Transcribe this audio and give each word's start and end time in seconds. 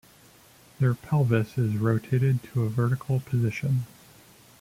Their 0.79 0.95
pelvis 0.95 1.59
is 1.59 1.77
rotated 1.77 2.41
to 2.53 2.63
a 2.63 2.69
vertical 2.69 3.19
position. 3.19 3.85